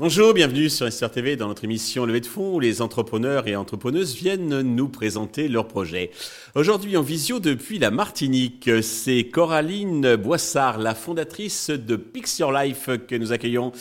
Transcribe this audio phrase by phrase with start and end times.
[0.00, 3.56] Bonjour, bienvenue sur SR TV dans notre émission Levée de fonds où les entrepreneurs et
[3.56, 6.12] entrepreneuses viennent nous présenter leurs projets.
[6.54, 12.00] Aujourd'hui en visio depuis la Martinique, c'est Coraline Boissard, la fondatrice de
[12.38, 13.72] Your Life que nous accueillons.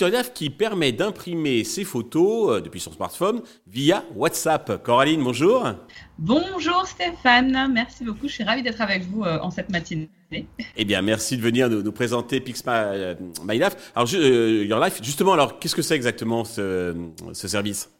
[0.00, 4.82] Your Life qui permet d'imprimer ses photos euh, depuis son smartphone via WhatsApp.
[4.82, 5.68] Coraline, bonjour.
[6.18, 10.08] Bonjour Stéphane, merci beaucoup, je suis ravie d'être avec vous euh, en cette matinée.
[10.76, 13.92] Eh bien, merci de venir nous, présenter Pix euh, My, Life.
[13.96, 16.94] Alors, euh, Your Life, justement, alors, qu'est-ce que c'est exactement ce,
[17.32, 17.90] service?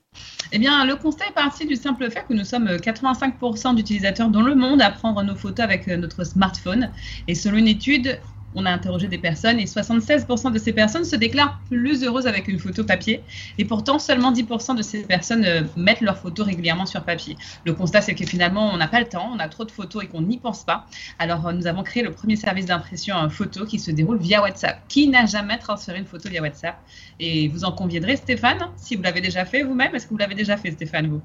[0.53, 4.43] Eh bien, le constat est parti du simple fait que nous sommes 85% d'utilisateurs dans
[4.43, 6.91] le monde à prendre nos photos avec notre smartphone.
[7.27, 8.21] Et selon une étude,
[8.55, 12.49] on a interrogé des personnes et 76% de ces personnes se déclarent plus heureuses avec
[12.49, 13.23] une photo papier.
[13.59, 17.37] Et pourtant, seulement 10% de ces personnes euh, mettent leurs photos régulièrement sur papier.
[17.65, 20.05] Le constat, c'est que finalement, on n'a pas le temps, on a trop de photos
[20.05, 20.87] et qu'on n'y pense pas.
[21.19, 24.43] Alors, euh, nous avons créé le premier service d'impression en photo qui se déroule via
[24.43, 24.83] WhatsApp.
[24.89, 26.77] Qui n'a jamais transféré une photo via WhatsApp?
[27.21, 29.95] Et vous en conviendrez, Stéphane, si vous l'avez déjà fait vous-même?
[29.95, 31.23] Est-ce que vous l'avez déjà fait, Stéphane, vous?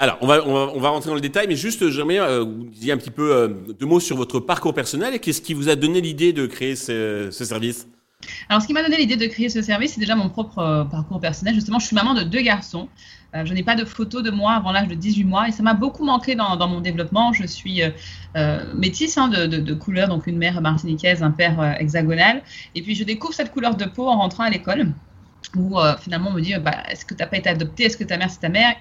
[0.00, 2.92] Alors, on va, on va, rentrer dans le détail, mais juste, j'aimerais euh, vous disiez
[2.92, 3.48] un petit peu euh,
[3.80, 6.76] deux mots sur votre parcours personnel et qu'est-ce qui vous a donné l'idée de créer
[6.76, 7.88] ce, service?
[8.48, 10.84] Alors, ce qui m'a donné l'idée de créer ce service, c'est déjà mon propre euh,
[10.84, 11.52] parcours personnel.
[11.54, 12.88] Justement, je suis maman de deux garçons.
[13.34, 15.74] je n'ai pas de photos de moi avant l'âge de 18 mois et ça m'a
[15.74, 17.32] beaucoup manqué dans, mon développement.
[17.32, 17.82] Je suis
[18.76, 22.42] métisse hein, de, de, couleur, donc une mère martiniquaise, un père hexagonal.
[22.76, 24.92] Et puis, je découvre cette couleur de peau en rentrant à l'école
[25.56, 28.04] où finalement on me dit bah, est-ce que tu n'as pas été adopté Est-ce que
[28.04, 28.76] ta mère c'est ta mère?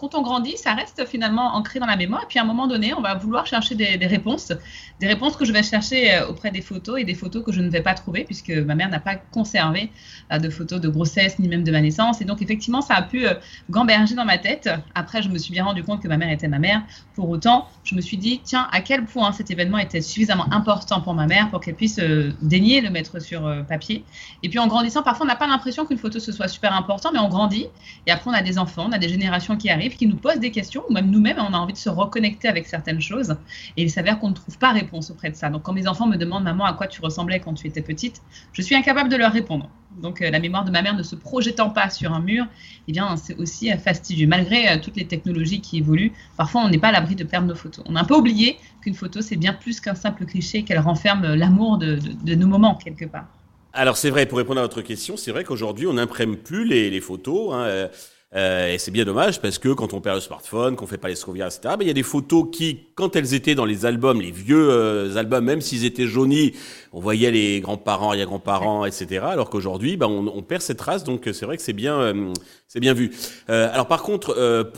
[0.00, 2.22] Quand on grandit, ça reste finalement ancré dans la mémoire.
[2.22, 4.50] Et puis à un moment donné, on va vouloir chercher des, réponses,
[4.98, 7.60] des réponses que je vais chercher euh, auprès des photos et des photos que je
[7.60, 9.90] ne vais pas trouver puisque ma mère n'a pas conservé
[10.32, 12.22] euh, de photos de grossesse ni même de ma naissance.
[12.22, 13.34] Et donc effectivement, ça a pu euh,
[13.68, 14.70] gamberger dans ma tête.
[14.94, 16.80] Après, je me suis bien rendu compte que ma mère était ma mère.
[17.14, 21.02] Pour autant, je me suis dit, tiens, à quel point cet événement était suffisamment important
[21.02, 22.00] pour ma mère pour qu'elle puisse
[22.40, 24.06] daigner le mettre sur papier.
[24.42, 27.10] Et puis en grandissant, parfois on n'a pas l'impression qu'une photo ce soit super important,
[27.12, 27.66] mais on grandit.
[28.06, 30.40] Et après, on a des enfants, on a des générations qui arrivent qui nous posent
[30.40, 33.36] des questions, ou même nous-mêmes, on a envie de se reconnecter avec certaines choses,
[33.76, 35.50] et il s'avère qu'on ne trouve pas réponse auprès de ça.
[35.50, 38.22] Donc quand mes enfants me demandent, maman, à quoi tu ressemblais quand tu étais petite,
[38.52, 39.70] je suis incapable de leur répondre.
[39.98, 42.46] Donc euh, la mémoire de ma mère ne se projetant pas sur un mur,
[42.88, 44.26] eh bien c'est aussi euh, fastidieux.
[44.26, 47.48] Malgré euh, toutes les technologies qui évoluent, parfois on n'est pas à l'abri de perdre
[47.48, 47.84] nos photos.
[47.88, 51.34] On a un peu oublié qu'une photo c'est bien plus qu'un simple cliché, qu'elle renferme
[51.34, 51.98] l'amour de,
[52.34, 53.26] nos moments quelque part.
[53.72, 57.00] Alors c'est vrai, pour répondre à votre question, c'est vrai qu'aujourd'hui on n'imprime plus les,
[57.00, 57.54] photos.
[57.54, 57.88] Hein,
[58.34, 61.16] et c'est bien dommage parce que quand on perd le smartphone, qu'on fait pas les
[61.16, 64.20] sauvegardes, etc., ben, il y a des photos qui, quand elles étaient dans les albums,
[64.20, 66.52] les vieux euh, albums, même s'ils étaient jaunis,
[66.92, 69.24] on voyait les grands-parents, les grands-parents, etc.
[69.24, 72.32] Alors qu'aujourd'hui, ben, on, on, perd cette trace, donc c'est vrai que c'est bien, euh,
[72.68, 73.10] c'est bien vu.
[73.48, 74.72] alors par contre,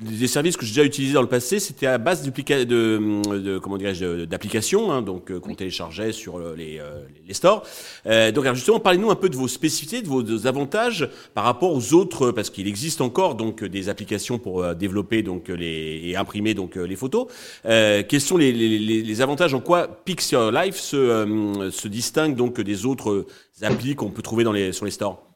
[0.00, 2.30] des services que j'ai déjà utilisés dans le passé, c'était à base de,
[2.64, 7.64] de, comment dirais-je d'applications, hein, donc euh, qu'on téléchargeait sur les, euh, les stores.
[8.06, 11.72] Euh, donc alors justement, parlez-nous un peu de vos spécificités, de vos, avantages par rapport
[11.72, 16.54] aux autres, parce qu'il existe encore donc des applications pour développer donc les et imprimer
[16.54, 17.26] donc les photos.
[17.62, 19.54] quels sont les, les, les, avantages?
[19.54, 23.26] En quoi Pixel Life se, se distingue donc des autres
[23.62, 25.33] applis qu'on peut trouver dans les sur les stores?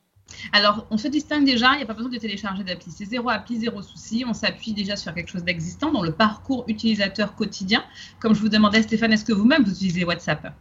[0.53, 2.91] Alors, on se distingue déjà, il n'y a pas besoin de télécharger d'appli.
[2.91, 4.25] C'est zéro appli, zéro souci.
[4.27, 7.85] On s'appuie déjà sur quelque chose d'existant dans le parcours utilisateur quotidien.
[8.21, 10.55] Comme je vous demandais, Stéphane, est-ce que vous-même vous utilisez WhatsApp?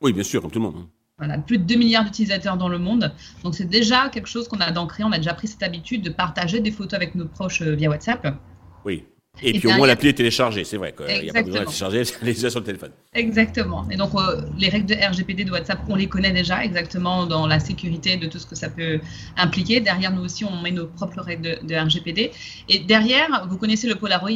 [0.00, 0.76] Oui, bien sûr, comme tout le monde.
[0.78, 0.88] Hein.
[1.18, 3.12] Voilà, plus de 2 milliards d'utilisateurs dans le monde.
[3.42, 5.02] Donc, c'est déjà quelque chose qu'on a d'ancré.
[5.02, 7.88] On a déjà pris cette habitude de partager des photos avec nos proches euh, via
[7.88, 8.36] WhatsApp.
[8.84, 9.04] Oui.
[9.42, 10.94] Et, puis au moins l'appli est téléchargée, c'est vrai.
[11.08, 12.90] Il n'y a pas besoin de télécharger, elle est déjà sur le téléphone.
[13.14, 13.86] Exactement.
[13.90, 17.46] Et donc euh, les règles de RGPD de WhatsApp, on les connaît déjà exactement dans
[17.46, 19.00] la sécurité de tout ce que ça peut
[19.36, 19.80] impliquer.
[19.80, 22.32] Derrière nous aussi, on met nos propres règles de, RGPD.
[22.68, 24.30] Et derrière, vous connaissez le Polaroid?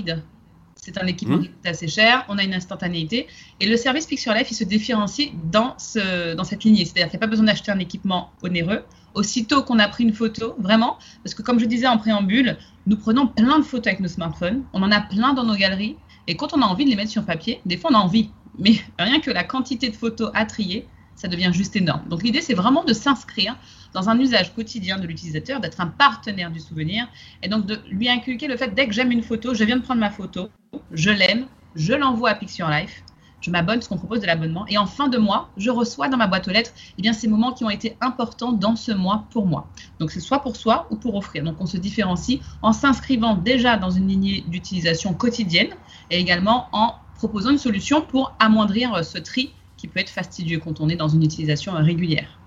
[0.85, 1.43] C'est un équipement mmh.
[1.43, 3.29] qui coûte assez cher, on a une instantanéité.
[3.61, 6.85] Et le service Picture Life, il se différencie dans, ce, dans cette lignée.
[6.85, 8.83] C'est-à-dire qu'il n'y a pas besoin d'acheter un équipement onéreux
[9.15, 12.57] aussitôt qu'on a pris une photo, vraiment, parce que comme je disais en préambule,
[12.87, 15.97] nous prenons plein de photos avec nos smartphones, on en a plein dans nos galeries,
[16.27, 18.31] et quand on a envie de les mettre sur papier, des fois on a envie,
[18.59, 22.03] mais rien que la quantité de photos à trier, ça devient juste énorme.
[22.09, 23.57] Donc l'idée, c'est vraiment de s'inscrire
[23.93, 27.07] dans un usage quotidien de l'utilisateur, d'être un partenaire du souvenir,
[27.43, 29.83] et donc de lui inculquer le fait, dès que j'aime une photo, je viens de
[29.83, 30.49] prendre ma photo,
[30.91, 33.03] je l'aime, je l'envoie à Picture Life,
[33.43, 34.67] je m'abonne, ce qu'on propose de l'abonnement.
[34.69, 37.27] Et en fin de mois, je reçois dans ma boîte aux lettres eh bien, ces
[37.27, 39.69] moments qui ont été importants dans ce mois pour moi.
[39.99, 41.43] Donc c'est soit pour soi ou pour offrir.
[41.43, 45.71] Donc on se différencie en s'inscrivant déjà dans une lignée d'utilisation quotidienne
[46.11, 50.81] et également en proposant une solution pour amoindrir ce tri qui peut être fastidieux quand
[50.81, 52.39] on est dans une utilisation régulière.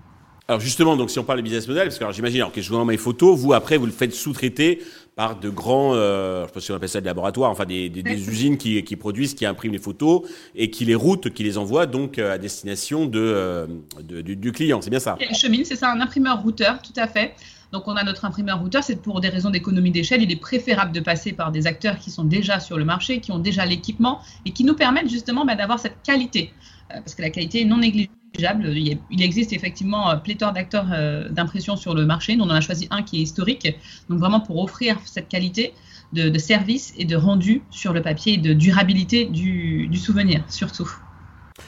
[0.48, 2.84] Alors justement, donc si on parle de business model, parce que j'imagine que je vois
[2.84, 4.80] mes photos, vous après vous le faites sous-traiter
[5.16, 7.88] par de grands, euh, je sais pas si on appelle ça des laboratoires, enfin des,
[7.88, 10.22] des, des usines qui, qui, produisent, qui impriment les photos
[10.54, 13.66] et qui les routent, qui les envoient donc à destination de,
[14.04, 14.80] de du, du, client.
[14.82, 15.16] C'est bien ça.
[15.34, 17.34] Chemine, c'est ça, un imprimeur routeur, tout à fait.
[17.72, 20.92] Donc on a notre imprimeur routeur, c'est pour des raisons d'économie d'échelle, il est préférable
[20.92, 24.20] de passer par des acteurs qui sont déjà sur le marché, qui ont déjà l'équipement
[24.44, 26.52] et qui nous permettent justement bah, d'avoir cette qualité,
[26.92, 28.12] euh, parce que la qualité est non négligeable.
[28.38, 32.36] Il existe effectivement euh, pléthore d'acteurs euh, d'impression sur le marché.
[32.36, 33.68] Nous, on en a choisi un qui est historique,
[34.08, 35.72] donc vraiment pour offrir cette qualité
[36.12, 40.88] de, service et de rendu sur le papier et de durabilité du, souvenir surtout.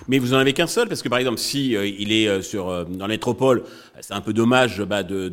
[0.07, 2.87] Mais vous en avez qu'un seul parce que par exemple, si euh, il est sur
[2.87, 3.65] dans la métropole,
[4.01, 5.29] c'est un peu dommage bah, de,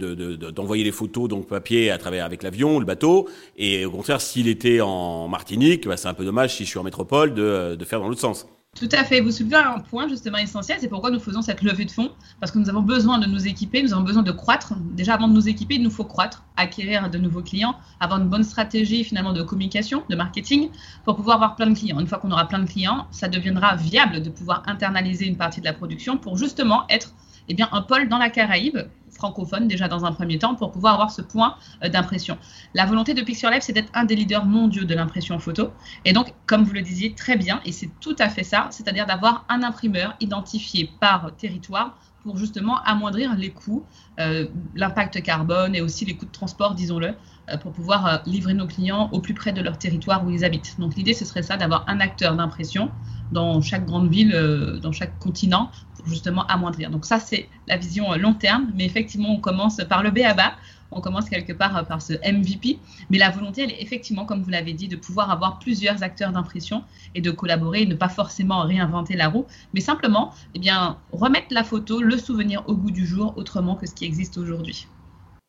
[0.51, 4.21] d'envoyer de, les photos donc papier à travers avec l'avion, le bateau, et au contraire,
[4.21, 7.75] s'il était en Martinique, bah, c'est un peu dommage si je suis en métropole de,
[7.75, 8.47] de faire dans l'autre sens.
[8.75, 9.21] Tout à fait.
[9.21, 10.77] Vous soulevez un point justement essentiel.
[10.81, 12.11] C'est pourquoi nous faisons cette levée de fonds.
[12.41, 14.73] Parce que nous avons besoin de nous équiper, nous avons besoin de croître.
[14.91, 18.27] Déjà, avant de nous équiper, il nous faut croître, acquérir de nouveaux clients, avoir une
[18.27, 20.71] bonne stratégie finalement de communication, de marketing,
[21.05, 22.01] pour pouvoir avoir plein de clients.
[22.01, 25.61] Une fois qu'on aura plein de clients, ça deviendra viable de pouvoir internaliser une partie
[25.61, 27.13] de la production pour justement être
[27.49, 28.79] eh bien, un pôle dans la Caraïbe
[29.15, 32.37] francophone déjà dans un premier temps pour pouvoir avoir ce point euh, d'impression.
[32.73, 35.71] La volonté de Life, c'est d'être un des leaders mondiaux de l'impression photo.
[36.03, 39.05] Et donc, comme vous le disiez très bien, et c'est tout à fait ça, c'est-à-dire
[39.05, 43.85] d'avoir un imprimeur identifié par territoire pour justement amoindrir les coûts,
[44.19, 47.13] euh, l'impact carbone et aussi les coûts de transport, disons-le,
[47.61, 50.79] pour pouvoir euh, livrer nos clients au plus près de leur territoire où ils habitent.
[50.79, 52.89] Donc l'idée, ce serait ça, d'avoir un acteur d'impression
[53.31, 56.89] dans chaque grande ville, euh, dans chaque continent, pour justement amoindrir.
[56.89, 60.33] Donc ça, c'est la vision long terme, mais effectivement, on commence par le B à
[60.33, 60.53] bas.
[60.91, 64.51] On commence quelque part par ce MVP, mais la volonté, elle est effectivement, comme vous
[64.51, 66.83] l'avez dit, de pouvoir avoir plusieurs acteurs d'impression
[67.15, 71.47] et de collaborer, et ne pas forcément réinventer la roue, mais simplement, eh bien, remettre
[71.49, 74.87] la photo, le souvenir au goût du jour, autrement que ce qui existe aujourd'hui.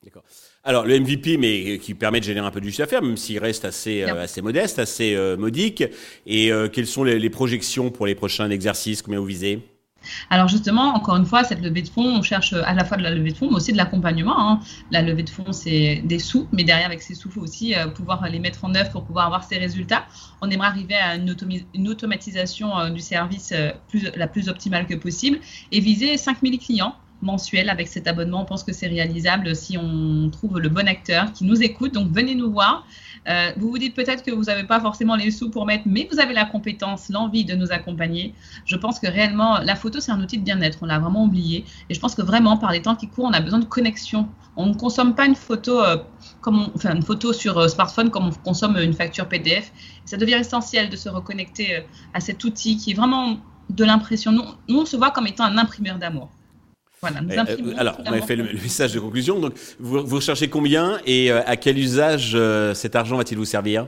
[0.07, 0.23] D'accord.
[0.63, 3.41] Alors le MVP, mais qui permet de générer un peu du chiffre d'affaires, même s'il
[3.41, 5.83] reste assez, euh, assez modeste, assez euh, modique.
[6.27, 9.65] Et euh, quelles sont les, les, projections pour les prochains exercices Combien vous visez?
[10.31, 13.03] Alors justement, encore une fois, cette levée de fonds, on cherche à la fois de
[13.03, 14.39] la levée de fonds, mais aussi de l'accompagnement.
[14.39, 14.61] Hein.
[14.91, 17.75] La levée de fonds, c'est des sous, mais derrière, avec ces sous, il faut aussi
[17.75, 20.07] euh, pouvoir les mettre en œuvre pour pouvoir avoir ces résultats.
[20.41, 21.35] On aimerait arriver à une,
[21.75, 25.39] une automatisation euh, du service euh, plus, la plus optimale que possible
[25.73, 28.43] et viser 5000 clients mensuel avec cet abonnement.
[28.43, 31.95] On pense que c'est réalisable si on trouve le bon acteur qui nous écoute.
[31.95, 32.87] Donc venez nous voir.
[33.29, 36.09] Euh, vous vous dites peut-être que vous n'avez pas forcément les sous pour mettre, mais
[36.13, 38.35] vous avez la compétence, l'envie de nous accompagner.
[38.65, 40.79] Je pense que réellement, la photo, c'est un outil de bien-être.
[40.83, 41.65] On l'a vraiment oublié.
[41.91, 44.29] Et je pense que vraiment, par les temps qui courent, on a besoin de connexion.
[44.57, 45.97] On ne consomme pas une photo, euh,
[46.41, 49.73] comme on, enfin, une photo sur euh, smartphone comme on consomme une facture PDF.
[50.05, 51.81] ça devient essentiel de se reconnecter euh,
[52.15, 54.33] à cet outil qui est vraiment de l'impression.
[54.33, 56.31] Nous, nous, on se voit comme étant un imprimeur d'amour.
[57.11, 59.39] Voilà, nous euh, alors, on avait fait le, le, message de conclusion.
[59.39, 63.45] Donc, vous, vous recherchez combien et euh, à quel usage euh, cet argent va-t-il vous
[63.45, 63.87] servir?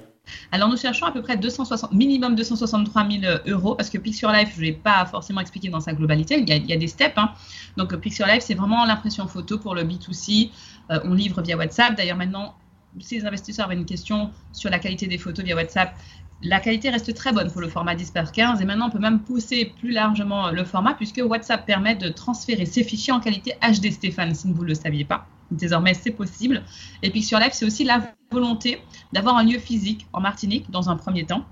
[0.53, 4.51] Alors nous cherchons à peu près 260, minimum 263 000 euros parce que Picture Life,
[4.55, 6.77] je ne l'ai pas forcément expliqué dans sa globalité, il y a, il y a
[6.77, 7.17] des steps.
[7.17, 7.31] Hein.
[7.79, 10.51] Donc Picture Life, c'est vraiment l'impression photo pour le B2C.
[10.91, 11.97] Euh, on livre via WhatsApp.
[11.97, 12.55] D'ailleurs maintenant,
[13.01, 15.95] si les investisseurs avaient une question sur la qualité des photos via WhatsApp,
[16.43, 19.01] la qualité reste très bonne pour le format 10 par 15 et maintenant on peut
[19.01, 23.55] même pousser plus largement le format puisque WhatsApp permet de transférer ses fichiers en qualité
[23.61, 25.27] HD Stéphane si vous ne le saviez pas.
[25.51, 26.63] Désormais c'est possible.
[27.03, 28.81] Et sur Live c'est aussi la volonté
[29.13, 31.45] d'avoir un lieu physique en Martinique dans un premier temps,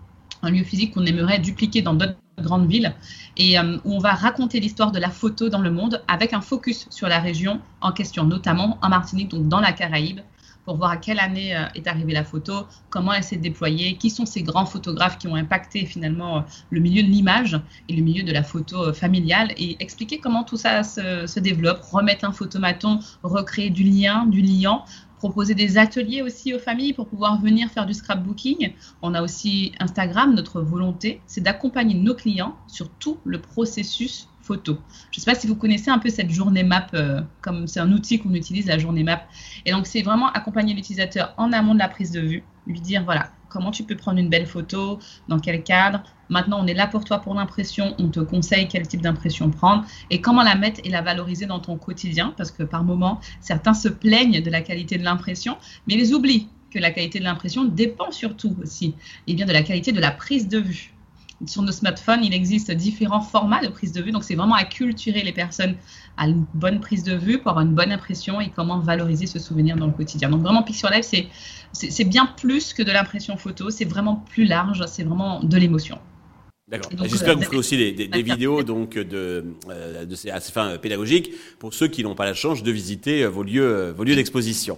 [0.43, 2.95] un lieu physique qu'on aimerait dupliquer dans d'autres grandes villes
[3.37, 6.41] et euh, où on va raconter l'histoire de la photo dans le monde avec un
[6.41, 10.21] focus sur la région en question, notamment en Martinique, donc dans la Caraïbe,
[10.67, 14.11] pour voir à quelle année euh, est arrivée la photo, comment elle s'est déployée, qui
[14.11, 17.59] sont ces grands photographes qui ont impacté finalement euh, le milieu de l'image
[17.89, 21.41] et le milieu de la photo euh, familiale et expliquer comment tout ça se, se
[21.41, 24.85] développe, remettre un photomaton, recréer du lien, du liant
[25.19, 28.73] proposer des ateliers aussi aux familles pour pouvoir venir faire du scrapbooking.
[29.01, 30.35] On a aussi Instagram.
[30.35, 34.79] Notre volonté, c'est d'accompagner nos clients sur tout le processus photo.
[35.11, 37.81] Je ne sais pas si vous connaissez un peu cette journée map, euh, comme c'est
[37.81, 39.23] un outil qu'on utilise, la journée map.
[39.65, 43.05] Et donc, c'est vraiment accompagner l'utilisateur en amont de la prise de vue, lui dire,
[43.05, 44.99] voilà, comment tu peux prendre une belle photo,
[45.29, 46.03] dans quel cadre.
[46.29, 49.85] Maintenant, on est là pour toi pour l'impression, on te conseille quel type d'impression prendre
[50.11, 53.75] et comment la mettre et la valoriser dans ton quotidien, parce que par moment, certains
[53.75, 57.65] se plaignent de la qualité de l'impression, mais ils oublient que la qualité de l'impression
[57.65, 58.95] dépend surtout aussi
[59.27, 60.96] et bien de la qualité de la prise de vue
[61.45, 64.11] sur nos smartphones, il existe différents formats de prise de vue.
[64.11, 65.77] Donc, c'est vraiment à culturer les personnes
[66.17, 69.39] à une bonne prise de vue pour avoir une bonne impression et comment valoriser ce
[69.39, 70.31] souvenir dans le quotidien.
[70.31, 71.05] Donc, vraiment, Picture Live,
[71.73, 73.69] c'est bien plus que de l'impression photo.
[73.69, 74.85] C'est vraiment plus large.
[74.87, 75.99] C'est vraiment de l'émotion.
[76.69, 76.91] D'accord.
[77.05, 79.45] J'espère que vous ferez aussi des, vidéos donc de,
[80.05, 81.31] de ces, à ces fins pédagogiques
[81.61, 84.77] pour ceux qui n'ont pas la chance de visiter vos lieux, vos lieux d'exposition.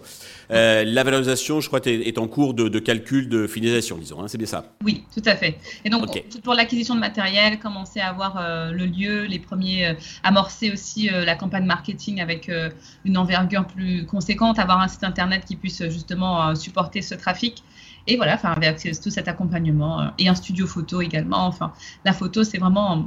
[0.51, 4.23] Euh, la valorisation, je crois, est, en cours de, calcul de finalisation, disons.
[4.23, 4.73] Hein, c'est bien ça?
[4.85, 5.59] Oui, tout à fait.
[5.85, 9.95] Et donc, pour l'acquisition de matériel, commencer à avoir euh, le lieu, les premiers, euh,
[10.23, 12.51] amorcer aussi la campagne marketing avec
[13.05, 17.63] une envergure plus conséquente, avoir un site internet qui puisse justement supporter ce trafic.
[18.09, 21.47] Et voilà, enfin, avec tout cet accompagnement et un studio photo également.
[21.47, 21.73] Enfin,
[22.05, 23.07] la photo, c'est vraiment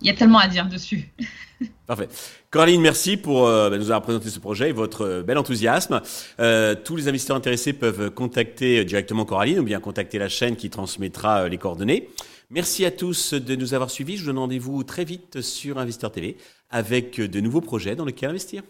[0.00, 1.10] il y a tellement à dire dessus.
[1.86, 2.08] Parfait.
[2.50, 6.02] Coraline, merci pour euh, bah, nous avoir présenté ce projet et votre euh, bel enthousiasme.
[6.40, 10.68] Euh, tous les investisseurs intéressés peuvent contacter directement Coraline ou bien contacter la chaîne qui
[10.68, 12.10] transmettra les coordonnées.
[12.50, 14.16] Merci à tous de nous avoir suivis.
[14.16, 16.36] Je vous donne rendez-vous très vite sur Investeur TV
[16.70, 18.62] avec de nouveaux projets dans lesquels investir.